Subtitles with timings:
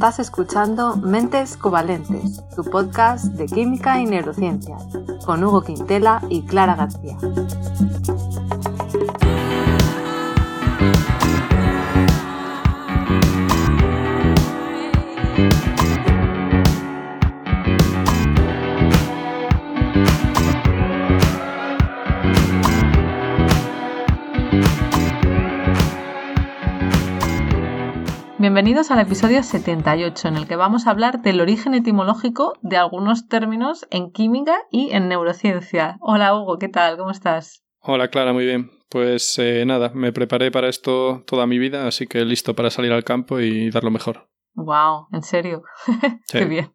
[0.00, 4.78] Estás escuchando Mentes Covalentes, tu podcast de química y neurociencia,
[5.26, 7.18] con Hugo Quintela y Clara García.
[28.70, 33.26] Bienvenidos al episodio 78, en el que vamos a hablar del origen etimológico de algunos
[33.26, 35.96] términos en química y en neurociencia.
[35.98, 36.96] Hola Hugo, ¿qué tal?
[36.96, 37.64] ¿Cómo estás?
[37.80, 38.70] Hola Clara, muy bien.
[38.88, 42.92] Pues eh, nada, me preparé para esto toda mi vida, así que listo para salir
[42.92, 44.28] al campo y dar lo mejor.
[44.54, 45.64] Wow, en serio.
[46.30, 46.72] Qué bien.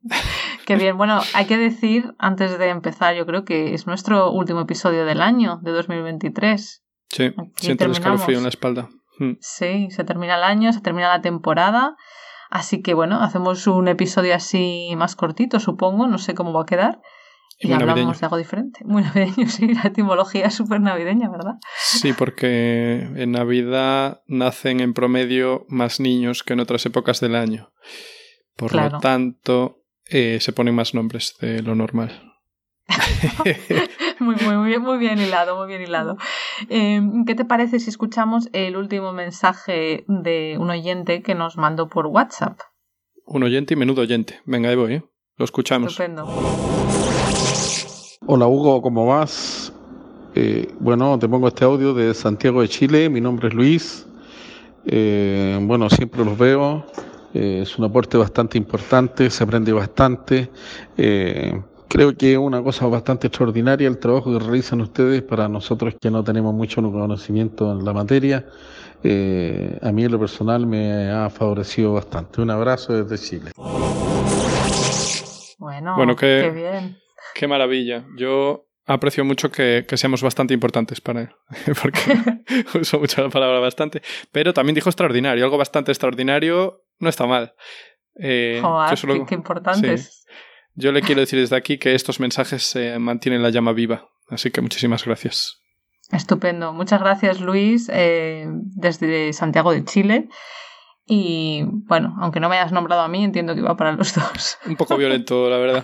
[0.66, 0.98] Qué bien.
[0.98, 5.22] Bueno, hay que decir, antes de empezar, yo creo que es nuestro último episodio del
[5.22, 6.84] año, de 2023.
[7.08, 8.90] Sí, siento el escalofrío en la espalda.
[9.20, 9.34] Hmm.
[9.40, 11.96] Sí, se termina el año, se termina la temporada.
[12.50, 16.66] Así que bueno, hacemos un episodio así más cortito, supongo, no sé cómo va a
[16.66, 17.02] quedar.
[17.58, 18.82] Y, hablamos de algo diferente.
[18.84, 21.54] Muy navideño, sí, la etimología es súper navideña, ¿verdad?
[21.78, 27.72] Sí, porque en Navidad nacen en promedio más niños que en otras épocas del año.
[28.58, 32.34] Por lo tanto, eh, se ponen más nombres de lo normal.
[34.20, 36.18] muy, muy, bien, muy bien hilado, muy bien hilado.
[36.70, 41.88] Em, ¿Qué te parece si escuchamos el último mensaje de un oyente que nos mandó
[41.88, 42.60] por WhatsApp?
[43.26, 44.40] Un oyente y menudo oyente.
[44.46, 45.04] Venga, ahí voy, ¿eh?
[45.38, 45.92] Lo escuchamos.
[45.92, 46.28] Estupendo.
[48.28, 49.74] Hola Hugo, ¿cómo vas?
[50.34, 53.10] Eh, bueno, te pongo este audio de Santiago de Chile.
[53.10, 54.08] Mi nombre es Luis.
[54.86, 56.86] Eh, bueno, siempre los veo.
[57.34, 60.50] es un aporte bastante importante, se aprende bastante.
[61.88, 66.10] Creo que es una cosa bastante extraordinaria el trabajo que realizan ustedes para nosotros que
[66.10, 68.46] no tenemos mucho conocimiento en la materia.
[69.04, 72.42] Eh, a mí en lo personal me ha favorecido bastante.
[72.42, 73.52] Un abrazo desde Chile.
[75.58, 76.98] Bueno, qué, bien.
[77.34, 78.06] Qué maravilla.
[78.18, 81.30] Yo aprecio mucho que, seamos bastante importantes para él,
[81.82, 82.00] porque
[82.80, 84.02] uso mucho la palabra bastante,
[84.32, 87.54] pero también dijo extraordinario, algo bastante extraordinario no está mal.
[88.18, 90.26] Eh, Joder, qué, importantes.
[90.76, 94.10] Yo le quiero decir desde aquí que estos mensajes mantienen la llama viva.
[94.30, 95.62] Así que muchísimas gracias.
[96.12, 96.74] Estupendo.
[96.74, 100.30] Muchas gracias, Luis, eh, desde Santiago de Chile.
[101.08, 104.58] Y bueno, aunque no me hayas nombrado a mí, entiendo que iba para los dos.
[104.66, 105.84] Un poco violento, la verdad.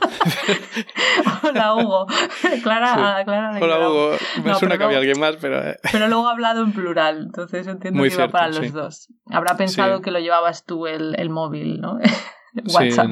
[1.43, 2.07] Hola, Hugo.
[2.63, 4.11] Clara, Clara Hola, Hugo.
[4.43, 5.63] Me suena que había alguien más, pero.
[5.63, 5.77] Eh.
[5.91, 9.07] Pero luego ha hablado en plural, entonces entiendo que iba para los dos.
[9.27, 11.99] Habrá pensado que lo llevabas tú el, el móvil, ¿no?
[12.53, 13.11] WhatsApp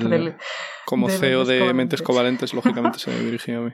[0.85, 3.72] como CEO de Mentes Covalentes, lógicamente se me dirigió a mí.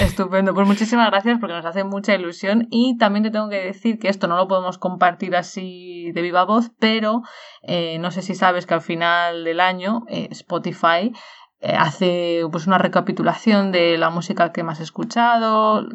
[0.00, 2.66] Estupendo, pues muchísimas gracias porque nos hace mucha ilusión.
[2.70, 6.44] Y también te tengo que decir que esto no lo podemos compartir así de viva
[6.44, 7.22] voz, pero
[7.62, 11.12] eh, no sé si sabes que al final del año eh, Spotify
[11.60, 15.86] eh, hace pues una recapitulación de la música que más has escuchado,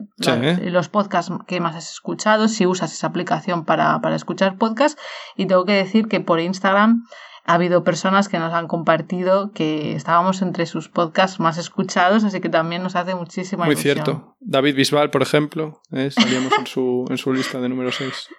[0.61, 5.01] los podcasts que más has escuchado, si usas esa aplicación para, para escuchar podcasts
[5.35, 7.03] y tengo que decir que por Instagram
[7.47, 12.41] ha habido personas que nos han compartido que estábamos entre sus podcasts más escuchados, así
[12.41, 14.35] que también nos hace muchísima Muy cierto.
[14.41, 16.11] David Bisbal, por ejemplo, ¿eh?
[16.11, 18.29] salíamos en su, en su lista de número 6.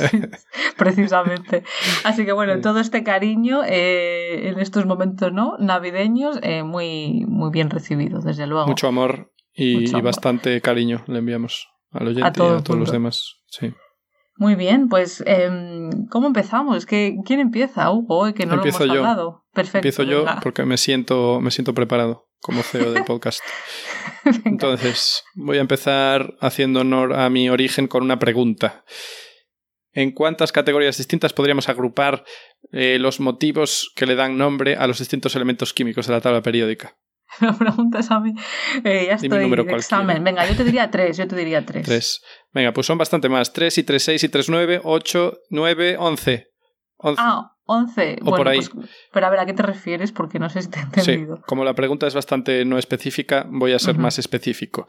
[0.76, 1.64] precisamente.
[2.04, 7.50] Así que bueno, todo este cariño eh, en estos momentos no navideños, eh, muy, muy
[7.50, 8.66] bien recibido, desde luego.
[8.66, 13.36] Mucho amor y, bastante cariño le enviamos al oyente a y a todos los demás.
[13.46, 13.72] Sí.
[14.40, 16.86] Muy bien, pues em, ¿cómo empezamos?
[16.86, 18.32] ¿Qué, ¿Quién empieza, Hugo?
[18.32, 19.00] Que no Empiezo lo hemos yo.
[19.02, 19.44] hablado.
[19.52, 19.78] Perfecto.
[19.86, 23.40] Empiezo yo porque me siento, me siento preparado como CEO del podcast.
[24.46, 28.82] Entonces, voy a empezar haciendo honor a mi origen con una pregunta.
[29.92, 32.24] ¿En cuántas categorías distintas podríamos agrupar
[32.72, 36.40] eh, los motivos que le dan nombre a los distintos elementos químicos de la tabla
[36.40, 36.96] periódica?
[37.40, 38.34] Me preguntas a mí.
[38.84, 40.22] Eh, ya estoy de examen.
[40.24, 41.86] Venga, yo te diría tres, yo te diría tres.
[41.86, 42.22] Tres.
[42.52, 43.52] Venga, pues son bastante más.
[43.52, 46.48] Tres y tres, seis y tres, nueve, ocho, nueve, once.
[47.02, 48.18] Ah, once.
[48.22, 48.58] O por ahí.
[48.58, 50.12] Pues, pero a ver, ¿a qué te refieres?
[50.12, 51.36] Porque no sé si te he entendido.
[51.36, 54.86] Sí, como la pregunta es bastante no específica, voy a ser más específico.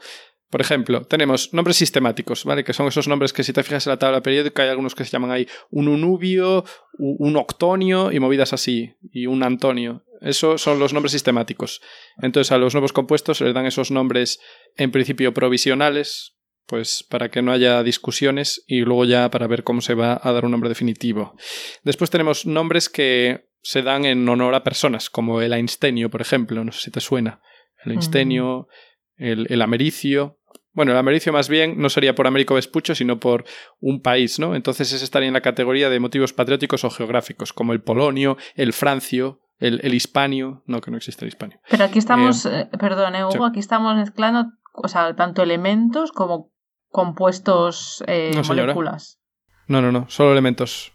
[0.50, 2.62] Por ejemplo, tenemos nombres sistemáticos, ¿vale?
[2.62, 5.02] Que son esos nombres que si te fijas en la tabla periódica hay algunos que
[5.02, 6.64] se llaman ahí un unubio,
[6.98, 10.04] un octonio y movidas así, y un antonio.
[10.22, 11.80] Esos son los nombres sistemáticos.
[12.20, 14.40] Entonces a los nuevos compuestos se les dan esos nombres
[14.76, 16.36] en principio provisionales,
[16.66, 20.32] pues para que no haya discusiones y luego ya para ver cómo se va a
[20.32, 21.34] dar un nombre definitivo.
[21.82, 26.64] Después tenemos nombres que se dan en honor a personas, como el Einsteinio, por ejemplo,
[26.64, 27.40] no sé si te suena.
[27.84, 28.68] El Einsteinio,
[29.16, 30.38] el, el Americio,
[30.74, 33.44] bueno, el americio más bien no sería por Américo Vespucho, sino por
[33.80, 34.54] un país, ¿no?
[34.56, 38.72] Entonces ese estaría en la categoría de motivos patrióticos o geográficos, como el polonio, el
[38.72, 41.60] francio, El, el hispanio, no, que no existe el hispanio.
[41.70, 43.50] Pero aquí estamos, eh, perdón, eh, Hugo, sí.
[43.50, 46.50] aquí estamos mezclando, o sea, tanto elementos como
[46.88, 49.20] compuestos, eh, No, moléculas.
[49.68, 50.91] No, no, no, solo elementos.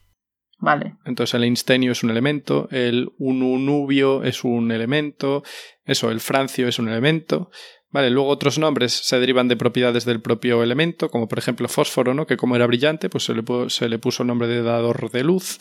[0.59, 0.95] Vale.
[1.05, 5.43] Entonces el instenio es un elemento, el ununubio es un elemento,
[5.85, 7.51] eso, el francio es un elemento.
[7.89, 12.13] Vale, luego otros nombres se derivan de propiedades del propio elemento, como por ejemplo fósforo,
[12.13, 12.27] ¿no?
[12.27, 15.09] Que como era brillante, pues se le, pu- se le puso el nombre de dador
[15.09, 15.59] de luz.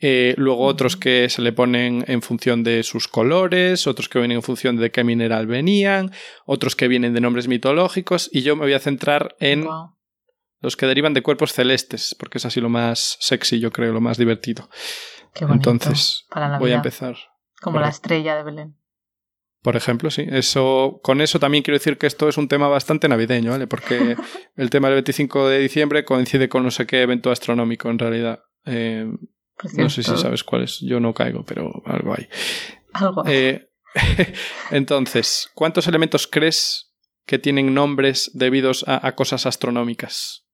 [0.00, 4.36] Eh, luego otros que se le ponen en función de sus colores, otros que vienen
[4.38, 6.10] en función de qué mineral venían,
[6.46, 9.66] otros que vienen de nombres mitológicos, y yo me voy a centrar en.
[10.60, 14.00] Los que derivan de cuerpos celestes, porque es así lo más sexy, yo creo, lo
[14.00, 14.68] más divertido.
[15.34, 15.70] Qué bonito.
[15.70, 17.16] Entonces, Para voy a empezar.
[17.60, 18.76] Como la estrella de Belén.
[19.62, 20.26] Por ejemplo, sí.
[20.28, 23.66] Eso, con eso también quiero decir que esto es un tema bastante navideño, ¿vale?
[23.66, 24.16] Porque
[24.56, 28.40] el tema del 25 de diciembre coincide con no sé qué evento astronómico en realidad.
[28.64, 29.06] Eh,
[29.76, 30.80] no sé si sabes cuál es.
[30.80, 32.28] Yo no caigo, pero algo hay.
[32.94, 33.22] Algo.
[33.26, 33.70] Eh,
[34.70, 36.94] entonces, ¿cuántos elementos crees
[37.26, 40.46] que tienen nombres debidos a, a cosas astronómicas?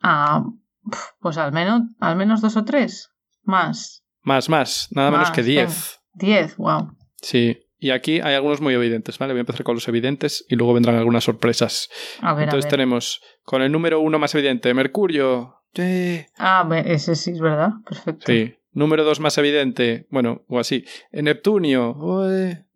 [0.00, 3.10] Pf, pues al menos, al menos dos o tres.
[3.42, 4.04] Más.
[4.22, 4.88] Más, más.
[4.90, 5.42] Nada menos que.
[5.42, 6.00] 10.
[6.14, 6.92] Diez, wow.
[7.20, 7.58] Sí.
[7.80, 9.32] Y aquí hay algunos muy evidentes, ¿vale?
[9.32, 11.88] Voy a empezar con los evidentes y luego vendrán algunas sorpresas.
[12.20, 12.70] A ver, Entonces a ver.
[12.72, 15.62] tenemos con el número uno más evidente, Mercurio.
[15.74, 16.26] ¡Eh!
[16.38, 17.70] Ah, ese sí es verdad.
[17.88, 18.24] Perfecto.
[18.26, 18.54] Sí.
[18.72, 20.84] Número dos más evidente, bueno, o así.
[21.12, 21.96] Neptunio.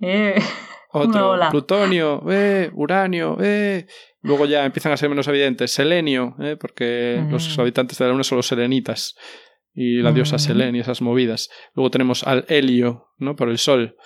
[0.01, 0.35] Eh,
[0.93, 1.37] Otro.
[1.51, 2.23] Plutonio.
[2.31, 2.71] ¡Eh!
[2.75, 3.37] Uranio.
[3.41, 3.87] ¡Eh!
[4.21, 5.73] Luego ya empiezan a ser menos evidentes.
[5.73, 6.57] Selenio, ¿eh?
[6.59, 9.17] porque los habitantes de la Luna son los selenitas.
[9.75, 10.45] Y la diosa Ujú.
[10.45, 11.49] Selene y esas movidas.
[11.75, 13.35] Luego tenemos al helio, ¿no?
[13.37, 13.97] Por el sol.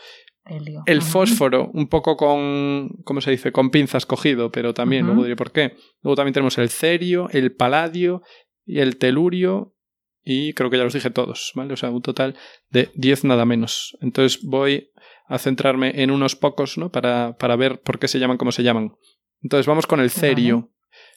[0.45, 0.83] helio.
[0.87, 3.51] El fósforo, un poco con, ¿cómo se dice?
[3.51, 5.75] Con pinzas cogido, pero también, luego diré por qué.
[6.03, 8.23] Luego también tenemos el cerio, el paladio
[8.65, 9.75] y el telurio
[10.29, 11.73] y creo que ya los dije todos, ¿vale?
[11.73, 12.35] O sea, un total
[12.71, 13.97] de 10 nada menos.
[14.01, 14.91] Entonces voy
[15.29, 16.91] a centrarme en unos pocos, ¿no?
[16.91, 18.97] Para, para ver por qué se llaman como se llaman.
[19.43, 20.71] Entonces vamos con el cerio.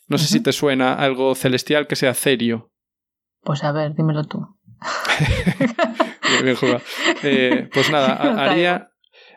[0.07, 2.71] No sé si te suena algo celestial que sea cerio.
[3.41, 4.39] Pues a ver, dímelo tú.
[6.29, 6.81] Bien, bien jugado.
[7.23, 8.91] Eh, pues nada, haría.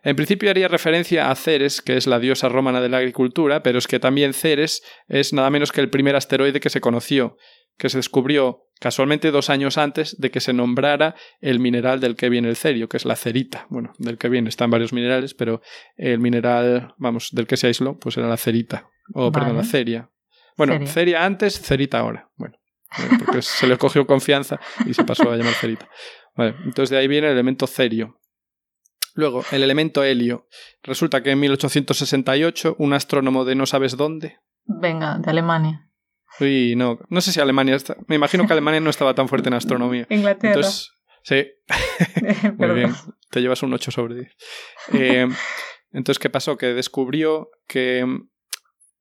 [0.04, 3.78] En principio haría referencia a Ceres, que es la diosa romana de la agricultura, pero
[3.78, 7.36] es que también Ceres es nada menos que el primer asteroide que se conoció,
[7.82, 12.28] que se descubrió casualmente dos años antes de que se nombrara el mineral del que
[12.28, 13.66] viene el cerio, que es la cerita.
[13.70, 15.62] Bueno, del que viene están varios minerales, pero
[15.96, 18.88] el mineral, vamos, del que se aisló, pues era la cerita.
[19.14, 20.08] O, perdón, la ceria.
[20.56, 20.86] Bueno, Ceria.
[20.86, 22.30] ceria antes, cerita ahora.
[22.36, 22.54] Bueno,
[22.98, 25.88] eh, porque se le cogió confianza y se pasó a llamar cerita.
[26.36, 28.20] Vale, entonces de ahí viene el elemento cerio.
[29.16, 30.46] Luego, el elemento helio.
[30.84, 34.38] Resulta que en 1868 un astrónomo de no sabes dónde.
[34.66, 35.88] Venga, de Alemania.
[36.40, 37.96] Uy, no, no sé si Alemania está.
[38.06, 40.06] Me imagino que Alemania no estaba tan fuerte en astronomía.
[40.08, 40.54] Inglaterra.
[40.54, 40.90] Entonces,
[41.22, 41.46] sí,
[42.56, 42.94] muy bien.
[43.30, 44.36] Te llevas un 8 sobre 10.
[44.94, 45.28] Eh,
[45.92, 46.56] entonces, ¿qué pasó?
[46.56, 48.28] Que descubrió que mm,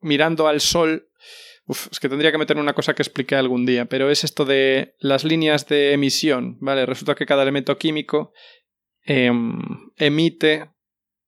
[0.01, 1.07] mirando al Sol.
[1.65, 4.45] Uf, es que tendría que meter una cosa que expliqué algún día, pero es esto
[4.45, 6.85] de las líneas de emisión, ¿vale?
[6.85, 8.33] Resulta que cada elemento químico
[9.03, 9.59] em,
[9.95, 10.71] emite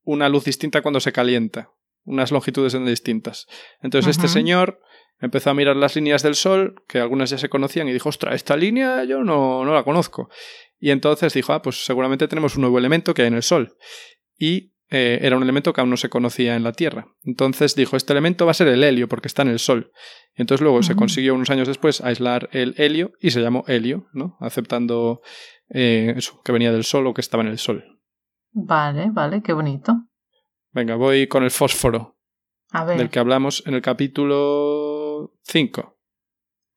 [0.02, 1.70] una luz distinta cuando se calienta,
[2.04, 3.46] unas longitudes distintas.
[3.80, 4.80] Entonces, este señor
[5.24, 8.34] empezó a mirar las líneas del Sol, que algunas ya se conocían, y dijo, ostra,
[8.34, 10.28] esta línea yo no, no la conozco.
[10.78, 13.76] Y entonces dijo, ah, pues seguramente tenemos un nuevo elemento que hay en el Sol.
[14.38, 17.06] Y eh, era un elemento que aún no se conocía en la Tierra.
[17.22, 19.90] Entonces dijo, este elemento va a ser el helio, porque está en el Sol.
[20.36, 20.98] Y entonces luego se Ujú.
[21.00, 24.36] consiguió unos años después aislar el helio y se llamó helio, ¿no?
[24.40, 25.22] Aceptando
[25.70, 27.84] eh, eso, que venía del Sol o que estaba en el Sol.
[28.52, 29.94] Vale, vale, qué bonito.
[30.72, 32.16] Venga, voy con el fósforo,
[32.72, 32.98] A ver.
[32.98, 34.93] del que hablamos en el capítulo
[35.42, 35.96] 5,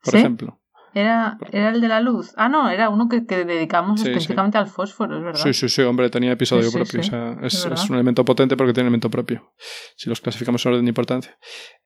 [0.04, 0.18] por ¿Sí?
[0.18, 0.60] ejemplo.
[0.94, 2.34] Era, era el de la luz.
[2.38, 5.44] Ah, no, era uno que, que dedicamos Sí, específicamente al fósforo, es verdad.
[5.44, 7.02] Sí, sí, sí, hombre, tenía episodio propio.
[7.02, 7.84] O sea, Es es, verdad.
[7.84, 9.54] es un elemento potente porque tiene elemento propio.
[9.96, 11.38] Si los clasificamos en orden de importancia.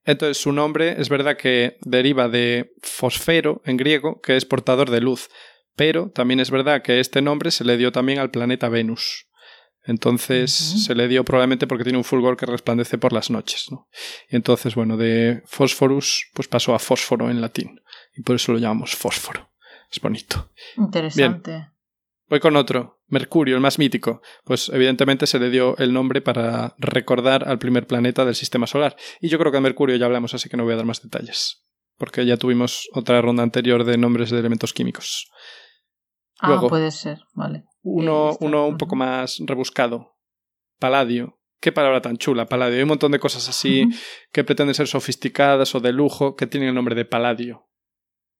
[0.05, 5.01] Entonces, su nombre es verdad que deriva de fosfero en griego, que es portador de
[5.01, 5.29] luz.
[5.75, 9.27] Pero también es verdad que este nombre se le dio también al planeta Venus.
[9.84, 13.68] Entonces se le dio probablemente porque tiene un fulgor que resplandece por las noches.
[13.72, 13.88] ¿no?
[14.30, 17.82] Y entonces, bueno, de fósforus pues pasó a fósforo en latín.
[18.16, 19.50] Y por eso lo llamamos fósforo.
[19.92, 20.52] Es bonito.
[20.78, 21.70] Interesante.
[22.30, 23.02] Voy con otro.
[23.08, 24.22] Mercurio, el más mítico.
[24.46, 28.96] Pues evidentemente se le dio el nombre para recordar al primer planeta del sistema solar.
[29.20, 31.02] Y yo creo que de Mercurio ya hablamos, así que no voy a dar más
[31.02, 31.66] detalles.
[31.98, 35.30] Porque ya tuvimos otra ronda anterior de nombres de elementos químicos.
[36.41, 36.69] Ah, Luego.
[36.69, 37.65] puede ser, vale.
[37.83, 40.17] Uno, uno un poco más rebuscado.
[40.79, 41.39] Paladio.
[41.60, 42.77] Qué palabra tan chula, paladio.
[42.77, 43.88] Hay un montón de cosas así
[44.31, 47.67] que pretenden ser sofisticadas o de lujo que tienen el nombre de paladio.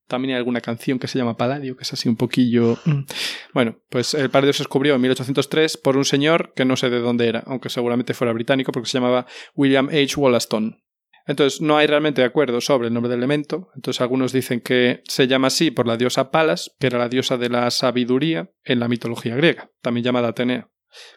[0.08, 2.78] También hay alguna canción que se llama Palladio, que es así un poquillo...
[2.86, 3.06] Mm.
[3.54, 7.00] Bueno, pues el Palladio se descubrió en 1803 por un señor que no sé de
[7.00, 10.16] dónde era, aunque seguramente fuera británico porque se llamaba William H.
[10.16, 10.82] Wollaston.
[11.28, 13.70] Entonces, no hay realmente acuerdo sobre el nombre del elemento.
[13.76, 17.38] Entonces, algunos dicen que se llama así por la diosa Palas, que era la diosa
[17.38, 20.70] de la sabiduría en la mitología griega, también llamada Atenea.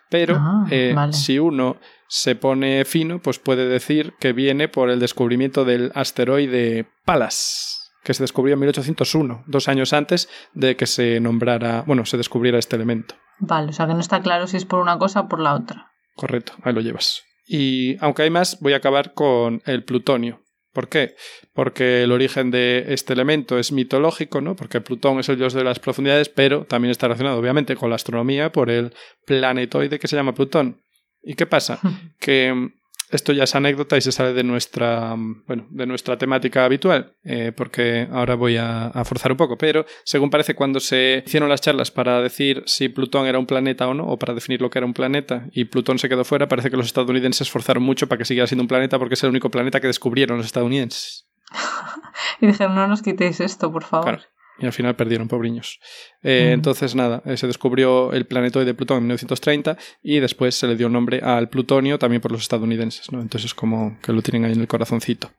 [0.09, 1.13] Pero Ah, eh, vale.
[1.13, 6.87] si uno se pone fino, pues puede decir que viene por el descubrimiento del asteroide
[7.05, 12.17] Palas, que se descubrió en 1801, dos años antes de que se nombrara, bueno, se
[12.17, 13.17] descubriera este elemento.
[13.41, 15.55] Vale, o sea que no está claro si es por una cosa o por la
[15.55, 15.91] otra.
[16.15, 17.25] Correcto, ahí lo llevas.
[17.47, 20.41] Y aunque hay más, voy a acabar con el plutonio.
[20.75, 21.15] ¿Por qué?
[21.53, 24.57] Porque el origen de este elemento es mitológico, ¿no?
[24.57, 27.97] Porque Plutón es el dios de las profundidades, pero también está relacionado, obviamente, con la
[27.97, 28.93] astronomía por el
[29.25, 30.83] planetoide que se llama Plutón.
[31.23, 31.79] ¿Y qué pasa?
[32.19, 32.73] que mm,
[33.17, 35.15] esto ya es anécdota y se sale de nuestra,
[35.47, 39.85] bueno, de nuestra temática habitual, eh, porque ahora voy a, a forzar un poco, pero
[40.05, 43.95] según parece cuando se hicieron las charlas para decir si Plutón era un planeta o
[43.95, 46.71] no, o para definir lo que era un planeta, y Plutón se quedó fuera, parece
[46.71, 49.51] que los estadounidenses forzaron mucho para que siguiera siendo un planeta porque es el único
[49.51, 51.27] planeta que descubrieron los estadounidenses.
[52.41, 54.05] Y dijeron, no nos quitéis esto, por favor.
[54.05, 54.34] Claro.
[54.59, 55.81] Y al final perdieron, pobriños.
[56.23, 56.53] Eh.
[56.53, 60.77] Entonces, nada, eh, se descubrió el planetoide de Plutón en 1930 y después se le
[60.77, 63.21] dio nombre al plutonio también por los estadounidenses, ¿no?
[63.21, 65.33] Entonces es como que lo tienen ahí en el corazoncito.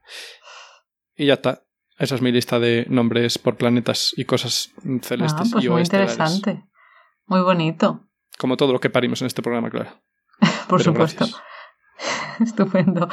[1.15, 1.63] Y ya está.
[1.97, 5.69] Esa es mi lista de nombres por planetas y cosas mm, Ah, celestes pues y
[5.69, 6.63] muy interesante.
[7.27, 8.07] Muy bonito,
[8.37, 9.91] Como todo lo que parimos en este programa, claro.
[10.67, 11.25] por Pero supuesto.
[11.25, 11.41] gracias.
[12.39, 13.07] Estupendo.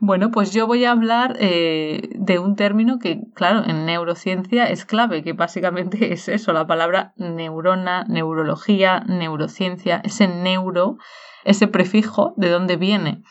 [0.00, 4.84] Bueno, pues yo voy a hablar eh, de un término que, claro, en neurociencia es
[4.84, 10.98] clave, que básicamente es eso, la palabra neurona, neurología, neurociencia, ese neuro,
[11.44, 13.22] ese prefijo, ¿de dónde viene?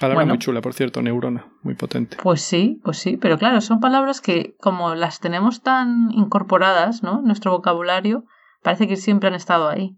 [0.00, 0.34] Palabra Bueno.
[0.34, 2.16] muy chula, por cierto, neurona, muy potente.
[2.22, 7.20] Pues sí, pues sí, pero claro, son palabras que como las tenemos tan incorporadas, ¿no?
[7.20, 8.24] En nuestro vocabulario,
[8.62, 9.96] parece que siempre han estado ahí,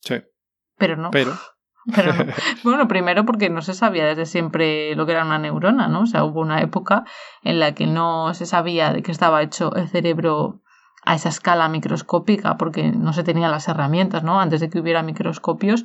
[0.00, 0.16] Sí,
[0.76, 1.10] pero no.
[1.10, 1.32] pero
[1.94, 2.24] Pero no.
[2.64, 6.02] Bueno, primero porque no se sabía desde siempre lo que era una neurona, ¿no?
[6.02, 7.04] O sea, hubo una época
[7.42, 10.60] en la que no se sabía de qué estaba hecho el cerebro
[11.04, 14.40] a esa escala microscópica, porque no se tenían las herramientas, ¿no?
[14.40, 15.84] Antes de que hubiera microscopios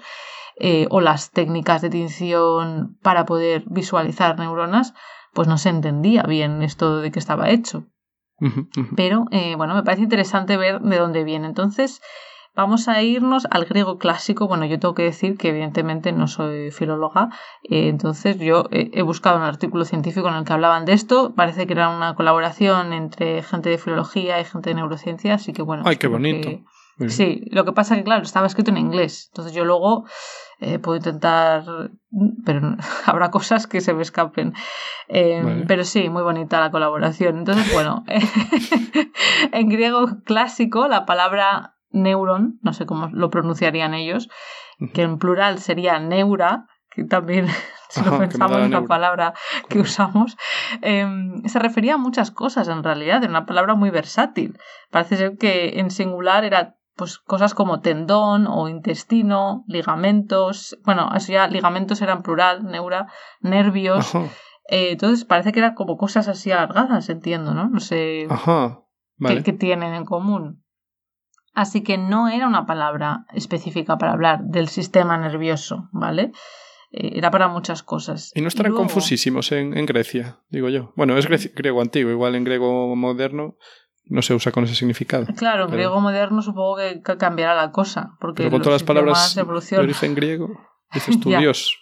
[0.57, 4.93] eh, o las técnicas de tinción para poder visualizar neuronas,
[5.33, 7.86] pues no se entendía bien esto de qué estaba hecho.
[8.98, 11.48] Pero eh, bueno, me parece interesante ver de dónde viene.
[11.48, 12.01] Entonces,
[12.55, 14.48] vamos a irnos al griego clásico.
[14.48, 17.29] Bueno, yo tengo que decir que evidentemente no soy filóloga,
[17.63, 21.33] eh, entonces yo eh, he buscado un artículo científico en el que hablaban de esto.
[21.36, 25.62] Parece que era una colaboración entre gente de filología y gente de neurociencia, así que
[25.62, 25.83] bueno.
[25.86, 26.48] Ay, qué bonito.
[26.50, 26.63] que-.
[27.10, 29.29] Sí, lo que pasa que, claro, estaba escrito en inglés.
[29.31, 30.05] Entonces yo luego
[30.60, 31.63] eh, puedo intentar,
[32.45, 34.53] pero no- habrá cosas que se me escapen.
[35.07, 35.65] Eh, Vale.
[35.67, 37.39] Pero sí, muy bonita la colaboración.
[37.39, 38.03] Entonces, bueno,
[39.51, 44.29] en griego clásico la palabra neuron, no sé cómo lo pronunciarían ellos,
[44.93, 47.47] que en plural sería neura, que también,
[47.89, 48.88] si lo pensamos, da la es una neura.
[48.88, 49.33] palabra
[49.69, 50.35] que usamos,
[50.81, 51.07] eh,
[51.45, 54.57] se refería a muchas cosas en realidad, era una palabra muy versátil.
[54.91, 61.31] Parece ser que en singular era pues cosas como tendón o intestino, ligamentos, bueno, eso
[61.31, 63.07] ya ligamentos eran plural, neura,
[63.41, 64.13] nervios,
[64.69, 67.67] eh, entonces parece que eran como cosas así alargadas, entiendo, ¿no?
[67.67, 68.81] No sé ajá.
[69.17, 69.43] qué, Vale.
[69.43, 70.62] qué tienen en común.
[71.53, 76.31] Así que no era una palabra específica para hablar del sistema nervioso, ¿vale?
[76.91, 78.31] Eh, era para muchas cosas.
[78.36, 80.93] Y no estarán luego- confusísimos en, en Grecia, digo yo.
[80.95, 83.55] Bueno, es greci- griego antiguo, igual en griego moderno
[84.05, 85.25] no se usa con ese significado.
[85.38, 88.65] Claro, en Pero- griego moderno supongo que ca- cambiará la cosa, porque Pero con los
[88.65, 90.50] todas las palabras de origen griego,
[90.93, 91.39] dices tú, Ya.
[91.39, 91.77] Dios.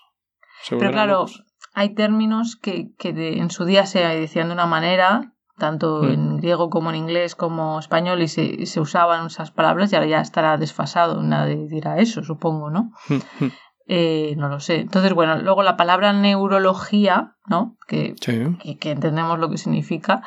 [0.69, 1.25] Pero claro,
[1.73, 5.33] hay términos que, que de- en su día se decían de una manera,
[5.65, 6.11] tanto Mm.
[6.13, 10.07] en griego como en inglés como español, y se, se usaban esas palabras, y ahora
[10.07, 12.91] ya estará desfasado, nadie dirá eso, supongo, ¿no?
[13.09, 13.51] Mm, mm.
[13.93, 14.79] Eh, no lo sé.
[14.79, 17.75] Entonces, bueno, luego la palabra neurología, ¿no?
[17.87, 18.57] Que, Sí.
[18.63, 20.21] que, que entendemos lo que significa,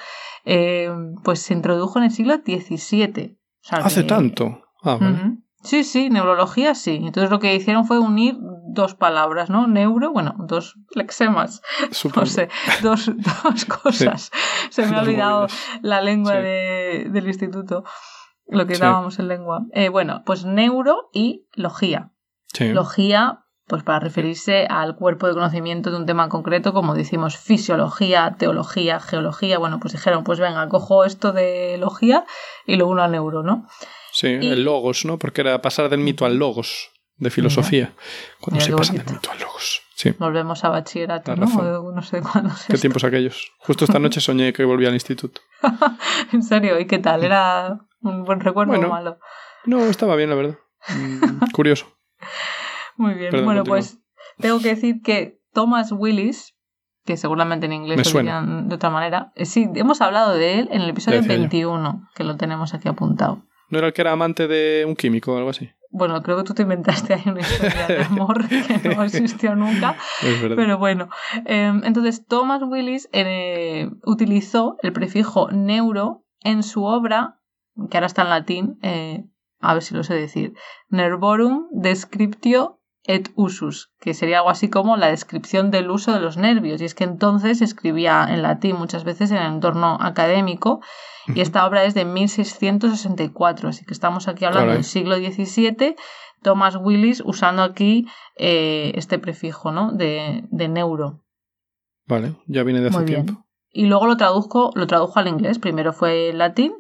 [0.45, 0.91] eh,
[1.23, 3.39] pues se introdujo en el siglo XVII.
[3.63, 4.61] O sea Hace que- tanto.
[4.83, 4.99] Ah.
[5.65, 7.01] Sí, sí, neurología sí.
[7.03, 9.67] Entonces lo que hicieron fue unir dos palabras, ¿no?
[9.67, 12.21] Neuro, bueno, dos lexemas, Supongo.
[12.23, 12.49] no sé,
[12.83, 13.11] dos,
[13.45, 14.31] dos cosas.
[14.71, 15.47] Se me ha olvidado
[15.83, 16.39] la lengua Sí.
[16.43, 17.85] de- del instituto,
[18.47, 18.81] lo que Sí.
[18.83, 19.63] dábamos en lengua.
[19.73, 22.11] Eh, bueno, pues neuro y logía.
[22.53, 22.69] Sí.
[22.73, 28.37] Logía, pues para referirse al cuerpo de conocimiento de un tema concreto, como decimos fisiología,
[28.39, 29.59] teología, geología.
[29.59, 32.25] Bueno, pues dijeron, pues venga, cojo esto de logía
[32.67, 33.67] y lo uno a neuro, ¿no?
[34.15, 35.19] Sí, Y- el logos, ¿no?
[35.19, 37.93] Porque era pasar del mito al logos de filosofía.
[38.41, 39.83] Cuando Mira se pasa del mito al logos.
[39.97, 40.11] Sí.
[40.19, 41.47] Volvemos a bachillerato, ¿no?
[41.47, 42.81] O No sé cuándo es ¿Qué esto.
[42.81, 43.53] tiempos aquellos?
[43.59, 45.41] Justo esta noche soñé que volví al instituto.
[46.33, 47.23] En serio, ¿y qué tal?
[47.25, 48.87] ¿Era un buen recuerdo Bueno.
[48.89, 49.19] o malo?
[49.67, 50.59] No, estaba bien, la verdad.
[50.89, 51.87] Mm, curioso.
[52.97, 53.31] Muy bien.
[53.31, 53.99] Perdón, bueno, pues
[54.39, 56.55] tengo que decir que Thomas Willis,
[57.05, 60.69] que seguramente en inglés lo dirían de otra manera, eh, sí, hemos hablado de él
[60.73, 61.41] en el episodio Decía yo.
[61.41, 63.43] 21, que lo tenemos aquí apuntado.
[63.75, 65.69] ¿No era el que era amante de un químico o algo así?
[65.91, 69.97] Bueno, creo que tú te inventaste ahí una historia de amor que no existió nunca.
[70.23, 70.55] Es verdad.
[70.55, 71.09] Pero bueno,
[71.45, 77.41] eh, entonces Thomas Willis eh, utilizó el prefijo neuro en su obra,
[77.91, 79.25] que ahora está en latín, eh,
[79.59, 80.55] a ver si lo sé decir,
[80.89, 86.37] Nervorum Descriptio et Usus, que sería algo así como la descripción del uso de los
[86.37, 86.81] nervios.
[86.81, 90.81] Y es que entonces escribía en latín muchas veces en el entorno académico,
[91.29, 95.97] y esta obra es de 1664, así que estamos aquí hablando del siglo XVII.
[96.43, 99.93] Thomas Willis usando aquí eh, este prefijo ¿no?
[99.93, 101.23] de, de neuro.
[102.07, 103.25] Vale, ya viene de hace Muy bien.
[103.25, 103.45] tiempo.
[103.71, 105.59] Y luego lo traduzco, lo tradujo al inglés.
[105.59, 106.75] Primero fue el latín,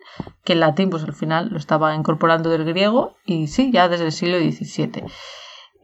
[0.44, 4.04] que el latín, pues al final lo estaba incorporando del griego, y sí, ya desde
[4.04, 5.02] el siglo XVII.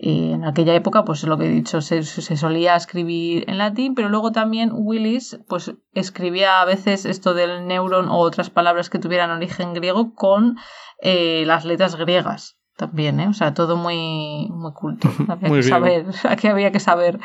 [0.03, 4.09] En aquella época, pues lo que he dicho, se, se solía escribir en latín, pero
[4.09, 9.31] luego también Willis, pues escribía a veces esto del neuron o otras palabras que tuvieran
[9.31, 10.57] origen griego con
[11.03, 13.29] eh, las letras griegas también, ¿eh?
[13.29, 15.11] O sea, todo muy, muy culto.
[15.29, 17.21] Había Muy que saber, aquí había que saber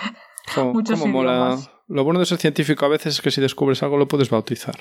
[0.74, 1.58] muchos mola.
[1.88, 4.76] Lo bueno de ser científico a veces es que si descubres algo lo puedes bautizar.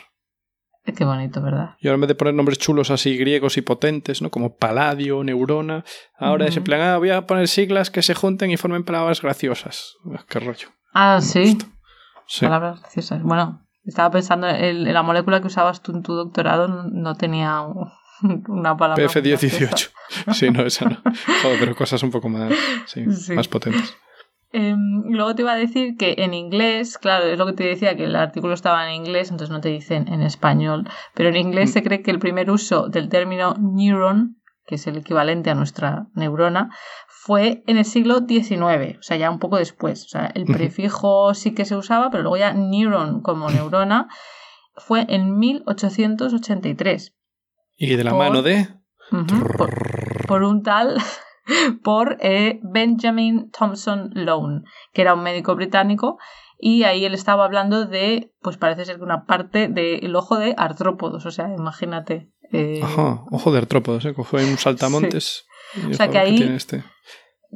[0.85, 1.76] Qué bonito, ¿verdad?
[1.81, 4.31] Y ahora en vez de poner nombres chulos así griegos y potentes, ¿no?
[4.31, 5.83] Como paladio, neurona,
[6.19, 6.64] ahora es en Ujú.
[6.64, 9.95] plan, ah, voy a poner siglas que se junten y formen palabras graciosas.
[10.14, 10.69] Ah, Qué rollo.
[10.93, 11.57] Ah, sí.
[12.26, 12.45] Sí.
[12.45, 13.23] Palabras graciosas.
[13.23, 17.61] Bueno, estaba pensando en, en la molécula que usabas tú en tu doctorado, no, tenía
[17.62, 17.91] un-
[18.49, 19.03] una palabra.
[19.05, 19.61] muy PF18.
[19.61, 19.91] graciosa.
[20.35, 20.97] Sí, no, esa no.
[21.43, 22.53] Joder, pero cosas un poco más,
[22.87, 23.33] sí, Sí.
[23.33, 23.97] más potentes.
[24.56, 27.96] Em, luego te iba a decir que en inglés, claro, es lo que te decía,
[27.96, 31.70] que el artículo estaba en inglés, entonces no te dicen en español, pero en inglés
[31.70, 31.72] Mm.
[31.72, 36.07] se cree que el primer uso del término neuron, que es el equivalente a nuestra
[36.14, 36.70] neurona,
[37.09, 40.05] fue en el siglo XIX, o sea, ya un poco después.
[40.05, 44.09] O sea, el prefijo sí que se usaba, pero luego ya neuron como neurona
[44.76, 47.14] fue en 1883.
[47.76, 48.68] Y de la Por- mano de...
[50.29, 50.96] Por un tal
[51.83, 56.18] por eh, Benjamin Thompson Lone, que era un médico británico,
[56.59, 60.54] y ahí él estaba hablando de, pues parece ser que una parte del ojo de
[60.57, 62.30] artrópodos, o sea, imagínate.
[62.52, 64.14] eh, Ajá, ojo de artrópodos, ¿eh?
[64.14, 65.44] Cojo ahí un saltamontes.
[65.90, 66.85] O sea, que ¿qué ahí- este?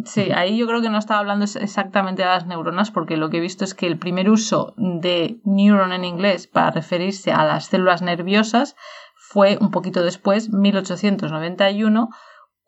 [0.04, 3.38] Sí, ahí yo creo que no estaba hablando exactamente de las neuronas, porque lo que
[3.38, 7.66] he visto es que el primer uso de neuron en inglés para referirse a las
[7.66, 8.76] células nerviosas
[9.16, 12.10] fue un poquito después, 1891,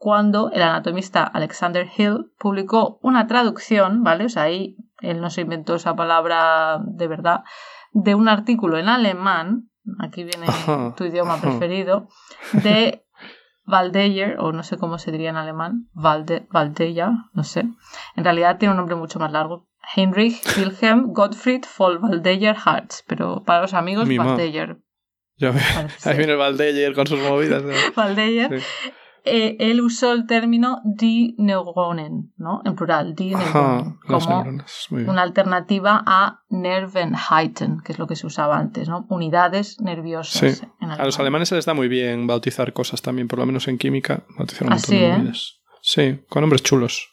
[0.01, 4.25] cuando el anatomista Alexander Hill publicó una traducción, ¿vale?
[4.25, 7.45] O sea, ahí él no se inventó esa palabra de verdad,
[7.93, 10.47] de un artículo en alemán, aquí viene
[10.97, 12.09] tu idioma preferido,
[12.55, 13.05] de
[13.67, 17.67] Waldeyer, o no sé cómo se diría en alemán, Waldeyer, no sé.
[18.17, 19.69] En realidad tiene un nombre mucho más largo.
[19.95, 24.51] Heinrich Wilhelm Gottfried von Waldeyer Hartz, pero para los amigos, parece
[26.05, 27.63] Ahí viene Valdeyer con sus movidas.
[27.63, 27.73] ¿no?
[27.99, 28.61] Waldeyer.
[28.61, 28.67] Sí.
[29.25, 32.63] Eh, él usó el término die Neuronen, ¿no?
[32.65, 34.61] En plural, die Neuronen, como
[35.09, 39.07] una alternativa a Nervenheiten, que es lo que se usaba antes, ¿no?
[39.09, 40.59] Unidades nerviosas.
[40.59, 40.67] Sí.
[40.81, 43.69] en A los alemanes se les da muy bien bautizar cosas también, por lo menos
[43.69, 44.25] en química.
[44.39, 45.35] Bautizar un Así, montón de ¿eh?
[45.83, 47.09] Sí, con nombres chulos.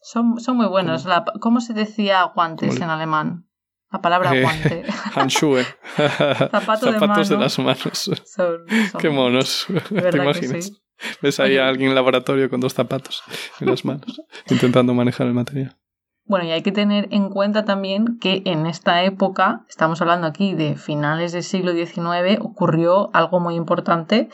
[0.00, 1.04] Son, son muy buenos.
[1.04, 3.44] La- ¿Cómo se decía guantes ¿Cómo le- en alemán?
[3.90, 4.84] La palabra Eh, guante.
[5.14, 5.64] Handschuhe.
[5.96, 7.42] Zapato Zapatos de, mano.
[7.44, 7.92] las manos.
[7.92, 9.66] Son- son- Qué monos.
[9.66, 10.64] ¿Te ¿Verdad que imaginas?
[10.66, 10.76] sí?
[11.22, 13.22] Ves ahí a alguien en el laboratorio con dos zapatos
[13.60, 15.76] en las manos, intentando manejar el material.
[16.24, 20.54] Bueno, y hay que tener en cuenta también que en esta época, estamos hablando aquí
[20.54, 24.28] de finales del siglo XIX, ocurrió algo muy importante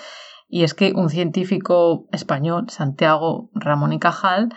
[0.49, 4.49] y es que un científico español, Santiago Ramón y Cajal,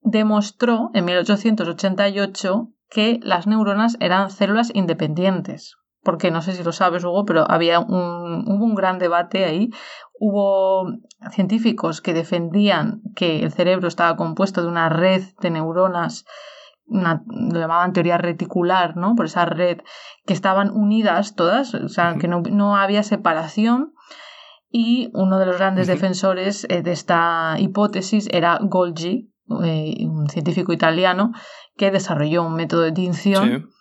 [0.00, 5.76] demostró en 1888 que las neuronas eran células independientes.
[6.06, 9.70] Porque no sé si lo sabes, Hugo, pero había un, hubo un gran debate ahí.
[10.20, 10.86] Hubo
[11.32, 16.24] científicos que defendían que el cerebro estaba compuesto de una red de neuronas
[16.86, 19.16] una, lo llamaban teoría reticular, ¿no?
[19.16, 19.78] Por esa red
[20.24, 23.92] que estaban unidas todas, o sea, que no, no había separación.
[24.70, 29.32] Y uno de los grandes defensores eh, de esta hipótesis era Golgi,
[29.64, 31.32] eh, un científico italiano
[31.76, 33.75] que desarrolló un método de tinción Sí.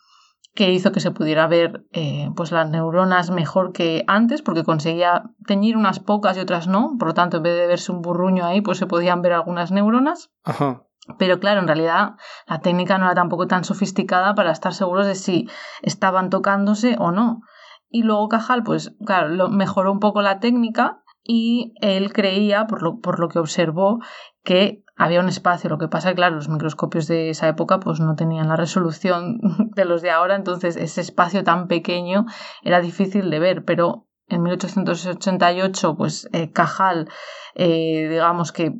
[0.56, 5.32] Que hizo que se pudiera ver eh, pues las neuronas mejor que antes porque conseguía
[5.46, 8.46] teñir unas pocas y otras no por lo tanto en vez de verse un burruño
[8.46, 10.82] ahí pues se podían ver algunas neuronas Ajá.
[11.20, 12.16] Pero claro, en realidad
[12.48, 15.48] la técnica no era tampoco tan sofisticada para estar seguros de si
[15.82, 17.42] estaban tocándose o no.
[17.90, 22.82] Y luego Cajal, pues claro, lo, mejoró un poco la técnica y él creía, por
[22.82, 24.00] lo, por lo que observó,
[24.44, 25.70] que había un espacio.
[25.70, 29.40] Lo que pasa claro, los microscopios de esa época pues no tenían la resolución
[29.76, 32.26] de los de ahora, entonces ese espacio tan pequeño
[32.64, 37.10] era difícil de ver, pero en 1888 pues eh, Cajal,
[37.54, 38.74] eh, digamos que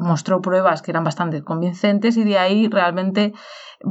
[0.00, 3.32] mostró pruebas que eran bastante convincentes y de ahí realmente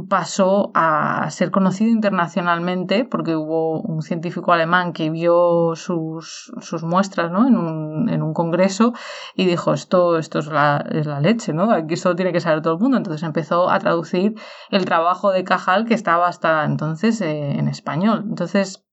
[0.08, 7.30] pasó a ser conocido internacionalmente porque hubo un científico alemán que vio sus, sus muestras
[7.30, 7.46] ¿no?
[7.46, 8.92] en, un, en un congreso
[9.34, 11.70] y dijo esto, esto es, la, es la leche, ¿no?
[11.70, 12.96] aquí esto tiene que saber todo el mundo.
[12.96, 14.34] Entonces empezó a traducir
[14.70, 18.24] el trabajo de Cajal que estaba hasta entonces eh, en español.
[18.28, 18.84] Entonces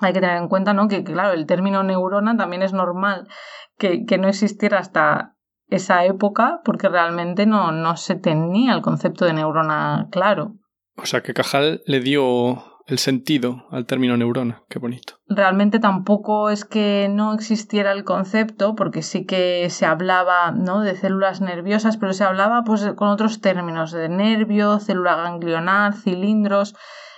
[0.00, 0.88] hay que tener en cuenta ¿no?
[0.88, 3.28] que, claro, el término neurona también es normal
[3.76, 5.31] que, que no existiera hasta
[5.74, 10.56] esa época porque realmente no, no se tenía el concepto de neurona claro.
[10.96, 14.62] O sea que Cajal le dio el sentido al término neurona.
[14.68, 15.14] Qué bonito.
[15.26, 20.80] Realmente tampoco es que no existiera el concepto, porque sí que se hablaba ¿no?
[20.80, 26.74] de células nerviosas, pero se hablaba pues, con otros términos, de nervio, célula ganglionar, cilindros.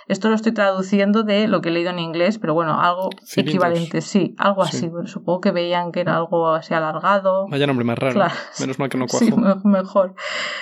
[0.07, 4.01] Esto lo estoy traduciendo de lo que he leído en inglés, pero bueno, algo equivalente,
[4.01, 4.91] sí, algo así.
[5.05, 7.47] supongo que veían que era algo así alargado.
[7.49, 8.27] Vaya nombre más raro.
[8.59, 9.25] Menos mal que no cuajo.
[9.25, 10.15] Sí, mejor.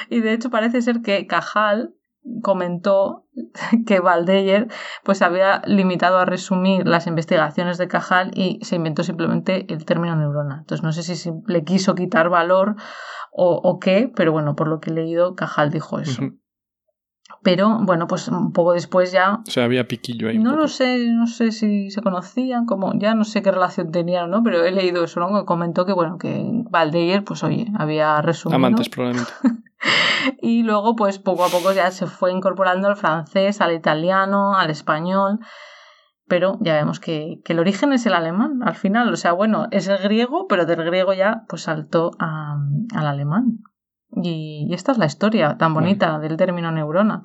[0.09, 1.93] Y de hecho parece ser que Cajal
[2.41, 3.25] comentó
[3.85, 4.67] que Valdeyer
[5.03, 10.15] pues había limitado a resumir las investigaciones de Cajal y se inventó simplemente el término
[10.15, 10.59] neurona.
[10.59, 12.75] Entonces no sé si le quiso quitar valor
[13.31, 16.21] o, o qué, pero bueno, por lo que he leído, Cajal dijo eso.
[17.43, 19.41] Pero bueno, pues un poco después ya.
[19.45, 20.39] O sea, había piquillo ahí.
[20.39, 24.29] No lo sé, no sé si se conocían, como ya no sé qué relación tenían,
[24.29, 24.41] ¿no?
[24.43, 25.45] Pero he leído eso, ¿no?
[25.45, 28.55] comentó que, bueno, que Valdeir, pues oye, había resumido.
[28.55, 29.31] Amantes, probablemente.
[30.41, 34.69] y luego, pues poco a poco ya se fue incorporando al francés, al italiano, al
[34.69, 35.39] español.
[36.25, 39.11] Pero ya vemos que, que el origen es el alemán, al final.
[39.11, 43.59] O sea, bueno, es el griego, pero del griego ya pues saltó al alemán.
[44.15, 47.23] Y, esta es la historia tan bonita del término neurona.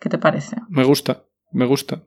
[0.00, 0.56] ¿Qué te parece?
[0.68, 2.02] Me gusta, me gusta.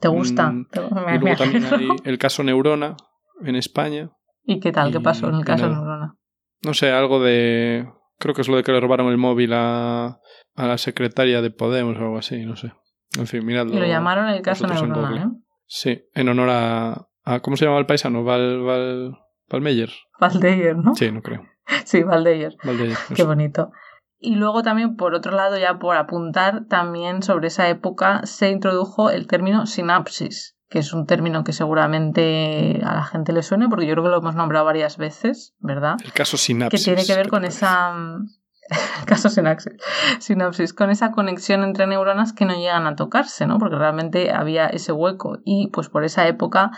[0.00, 0.50] ¿Te gusta?
[0.50, 0.66] Mm,
[1.14, 2.96] y luego también hay el caso Neurona
[3.44, 4.10] en España.
[4.44, 4.90] ¿Y qué tal?
[4.90, 6.16] ¿Qué pasó en el caso Neurona?
[6.62, 7.88] No sé, algo de...
[8.18, 10.18] Creo que es lo de que le robaron el móvil a,
[10.54, 12.72] a la secretaria de Podemos o algo así, no sé.
[13.16, 13.74] En fin, miradlo.
[13.74, 15.26] Y lo llamaron el caso Neurona, ¿eh?
[15.66, 17.40] Sí, en honor a, a...
[17.40, 18.24] ¿Cómo se llama el paisano?
[18.24, 19.90] Val, Val, Valmeyer.
[20.18, 20.94] Valdeyer, ¿no?
[20.94, 21.44] Sí, no creo.
[21.84, 22.56] sí, Valdeyer.
[22.64, 23.72] Valdeyer Qué bonito.
[24.18, 29.10] Y luego también, por otro lado, ya por apuntar, también sobre esa época se introdujo
[29.10, 33.84] el término sinapsis, que es un término que seguramente a la gente le suene, porque
[33.84, 35.96] yo creo que lo hemos nombrado varias veces, ¿verdad?
[36.04, 36.80] El caso sinapsis.
[36.80, 37.92] Que tiene que ver con esa...
[39.00, 39.74] el caso sinapsis,
[40.20, 43.58] sinapsis, con esa conexión entre neuronas que no llegan a tocarse, ¿no?
[43.58, 46.70] Porque realmente había ese hueco y pues por esa época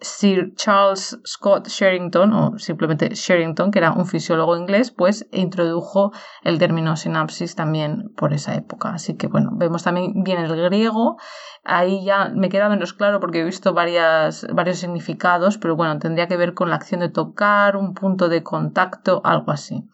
[0.00, 6.58] Sir Charles Scott Sherrington, o simplemente Sherrington, que era un fisiólogo inglés, pues introdujo el
[6.58, 8.90] término sinapsis también por esa época.
[8.90, 11.16] Así que bueno, vemos también bien el griego.
[11.64, 16.28] Ahí ya me queda menos claro porque he visto varias, varios significados, pero bueno, tendría
[16.28, 19.88] que ver con la acción de tocar, un punto de contacto, algo así.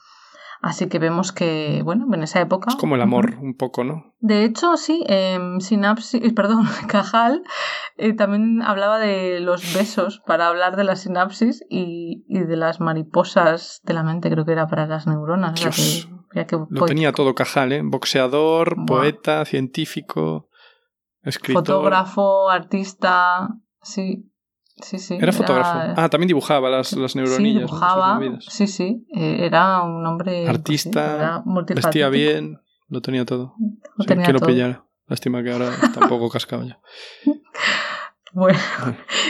[0.62, 2.70] Así que vemos que, bueno, en esa época.
[2.70, 4.14] Es como el amor, un poco, ¿no?
[4.20, 7.42] De hecho, sí, eh, sinapsis, perdón, Cajal
[7.96, 12.80] eh, también hablaba de los besos para hablar de la sinapsis y, y, de las
[12.80, 15.60] mariposas de la mente, creo que era para las neuronas.
[16.70, 17.82] Lo tenía todo Cajal, ¿eh?
[17.84, 20.48] Boxeador, poeta, científico,
[21.22, 21.66] escritor.
[21.66, 23.48] Fotógrafo, artista,
[23.82, 24.31] sí.
[24.82, 25.16] Sí, sí.
[25.20, 25.94] Era, fotógrafo.
[25.96, 27.62] Ah, también dibujaba las, las neuronillas.
[27.62, 28.20] Sí, dibujaba.
[28.40, 29.06] Sí, sí.
[29.14, 30.48] Eh, era un hombre.
[30.48, 31.42] Artista.
[31.74, 32.60] vestía bien.
[32.88, 33.54] Lo tenía todo.
[33.96, 34.84] Lo tenía que lo pillara.
[35.06, 36.80] Lástima que ahora está un poco cascado ya.
[38.34, 38.58] Bueno,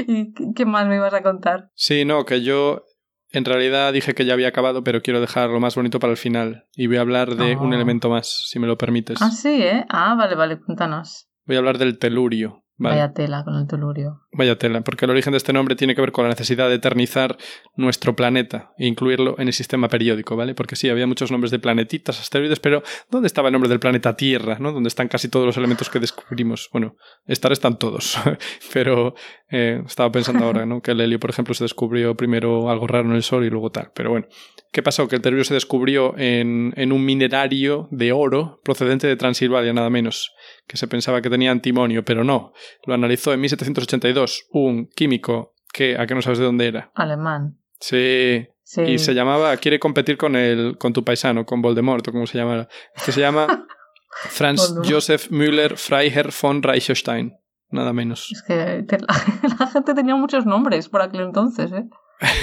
[0.06, 1.72] ¿y qué más me ibas a contar?
[1.74, 2.84] Sí, no, que yo
[3.32, 6.16] en realidad dije que ya había acabado, pero quiero dejar lo más bonito para el
[6.16, 6.68] final.
[6.76, 7.74] Y voy a hablar de un oh.
[7.74, 9.20] elemento más, si me lo permites.
[9.20, 9.84] Ah, sí, ¿eh?
[9.88, 11.28] Ah, vale, vale, cuéntanos.
[11.46, 12.62] Voy a hablar del telurio.
[12.76, 14.22] Vaya tela con el telurio.
[14.32, 16.76] Vaya tela, porque el origen de este nombre tiene que ver con la necesidad de
[16.76, 17.36] eternizar
[17.76, 20.54] nuestro planeta e incluirlo en el sistema periódico, ¿vale?
[20.54, 24.16] Porque sí, había muchos nombres de planetitas, asteroides, pero ¿dónde estaba el nombre del planeta
[24.16, 24.72] Tierra, ¿no?
[24.72, 26.70] Donde están casi todos los elementos que descubrimos.
[26.72, 28.18] Bueno, estar están todos,
[28.72, 29.14] pero
[29.50, 30.80] eh, estaba pensando ahora, ¿no?
[30.80, 33.70] Que el helio, por ejemplo, se descubrió primero algo raro en el Sol y luego
[33.70, 33.92] tal.
[33.94, 34.26] Pero bueno,
[34.72, 35.06] ¿qué pasó?
[35.06, 39.90] Que el telurio se descubrió en, en un minerario de oro procedente de Transilvania, nada
[39.90, 40.32] menos
[40.66, 42.52] que se pensaba que tenía antimonio, pero no.
[42.86, 46.90] Lo analizó en 1782 un químico que, ¿a qué no sabes de dónde era?
[46.94, 47.58] Alemán.
[47.80, 48.46] Sí.
[48.64, 48.82] Sí.
[48.82, 52.38] Y se llamaba, quiere competir con el, con tu paisano, con Voldemort, o como se
[52.38, 52.68] llama.
[52.96, 53.66] Este se llama
[54.30, 54.74] Franz.
[54.88, 57.34] Joseph Müller Freiherr von Reichstein.
[57.70, 58.30] Nada menos.
[58.32, 61.84] Es que te- la, la gente tenía muchos nombres por aquel entonces, ¿eh?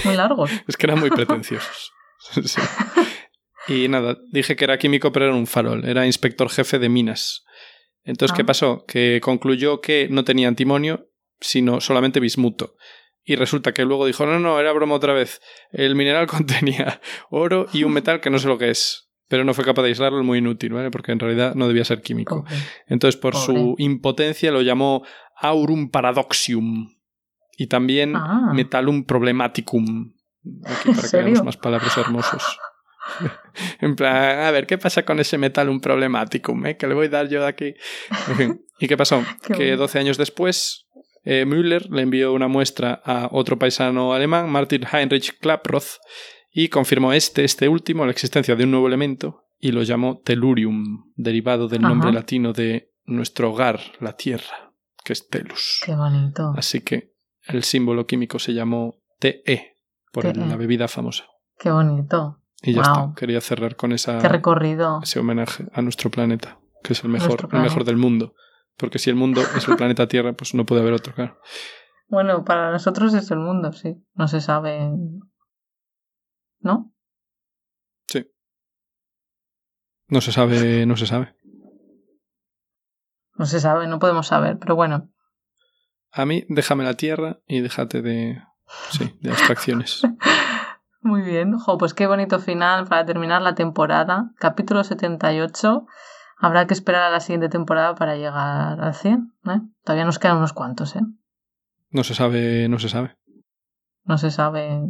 [0.06, 0.52] Muy largos.
[0.68, 1.92] Es que eran muy pretenciosos.
[2.46, 2.62] Sí.
[3.68, 5.86] Y nada, dije que era químico, pero era un farol.
[5.86, 7.44] Era inspector jefe de minas.
[8.04, 8.46] Entonces, ¿qué Ah.
[8.48, 8.84] pasó?
[8.88, 12.76] Que concluyó que no tenía antimonio, sino solamente bismuto.
[13.24, 15.40] Y resulta que luego dijo, no, no, era broma otra vez.
[15.72, 16.26] El mineral
[16.88, 19.10] contenía oro y un metal que no sé lo que es.
[19.28, 20.90] Pero no fue capaz de aislarlo, muy inútil, ¿vale?
[20.90, 22.46] Porque en realidad no debía ser químico.
[22.88, 25.06] Entonces, por su impotencia, lo llamó
[25.40, 26.96] aurum paradoxium.
[27.56, 28.52] Y también Ah.
[28.56, 30.14] metalum problematicum.
[30.66, 32.60] Aquí para que veamos más palabras hermosos.
[33.82, 36.66] en plan, a ver, ¿qué pasa con ese metalum problematicum?
[36.68, 36.78] eh?
[36.78, 37.74] Que le voy a dar yo de aquí.
[38.30, 39.24] En fin, ¿y qué pasó?
[39.44, 39.78] Qué que bonito.
[39.78, 40.88] 12 años después,
[41.24, 46.00] eh, Müller le envió una muestra a otro paisano alemán, Martin Heinrich Klaproth,
[46.52, 51.12] y confirmó este, este último, la existencia de un nuevo elemento y lo llamó tellurium,
[51.16, 54.74] derivado del nombre latino de nuestro hogar, la Tierra,
[55.04, 55.82] que es telus.
[55.86, 56.54] Qué bonito.
[56.56, 59.78] Así que el símbolo químico se llamó TE,
[60.12, 60.46] por el- TE.
[60.46, 61.26] la bebida famosa.
[61.58, 62.42] Qué bonito.
[62.62, 65.00] Y ya está, quería cerrar con esa, Qué recorrido.
[65.02, 68.34] ese homenaje a nuestro planeta, que es el mejor, el mejor del mundo.
[68.78, 71.38] Porque si el mundo es el planeta Tierra, pues no puede haber otro, claro.
[72.08, 73.96] Bueno, para nosotros es el mundo, sí.
[74.16, 74.90] No se sabe.
[76.62, 76.94] ¿No?
[80.08, 81.36] No se sabe, no se sabe.
[83.36, 85.12] No se sabe, no podemos saber, pero bueno.
[86.12, 88.42] A mí, déjame la Tierra y déjate de,
[88.92, 90.02] sí, de abstracciones.
[91.02, 91.58] Muy bien.
[91.58, 94.32] Jo, pues qué bonito final para terminar la temporada.
[94.38, 95.86] Capítulo 78.
[96.38, 99.34] Habrá que esperar a la siguiente temporada para llegar al 100.
[99.48, 99.62] ¿eh?
[99.84, 101.02] Todavía nos quedan unos cuantos, ¿eh?
[101.90, 103.18] No se sabe, no se sabe.
[104.04, 104.82] No se sabe.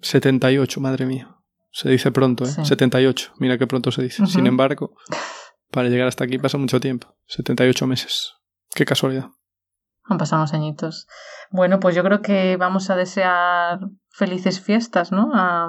[0.00, 1.36] 78, madre mía.
[1.70, 2.48] Se dice pronto, ¿eh?
[2.48, 2.64] Sí.
[2.64, 3.32] 78.
[3.38, 4.26] Mira qué pronto se dice.
[4.26, 4.94] Sin embargo,
[5.70, 7.16] para llegar hasta aquí pasa mucho tiempo.
[7.26, 8.34] 78 meses.
[8.74, 9.30] Qué casualidad.
[10.08, 11.06] Han pasado unos añitos.
[11.50, 15.30] Bueno, pues yo creo que vamos a desear felices fiestas, ¿no?
[15.34, 15.68] A,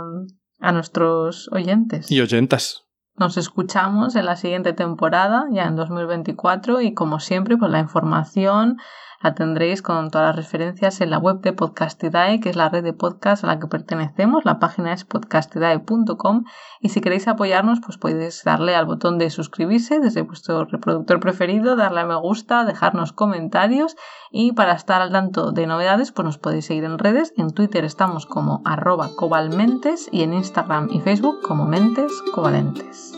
[0.59, 2.11] a nuestros oyentes.
[2.11, 2.85] Y oyentas.
[3.15, 8.77] Nos escuchamos en la siguiente temporada, ya en 2024, y como siempre, pues la información
[9.21, 12.83] la tendréis con todas las referencias en la web de Podcastidae, que es la red
[12.83, 14.45] de podcast a la que pertenecemos.
[14.45, 16.45] La página es podcastidae.com
[16.79, 21.75] y si queréis apoyarnos, pues podéis darle al botón de suscribirse desde vuestro reproductor preferido,
[21.75, 23.95] darle a me gusta, dejarnos comentarios
[24.31, 27.33] y para estar al tanto de novedades, pues nos podéis seguir en redes.
[27.37, 33.13] En Twitter estamos como arroba cobalmentes y en Instagram y Facebook como mentes covalentes.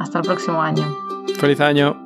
[0.00, 0.84] Hasta el próximo año.
[1.38, 2.03] Feliz año.